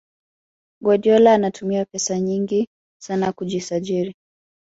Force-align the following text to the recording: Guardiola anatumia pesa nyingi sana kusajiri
Guardiola 0.81 1.33
anatumia 1.33 1.85
pesa 1.85 2.19
nyingi 2.19 2.67
sana 3.01 3.31
kusajiri 3.33 4.13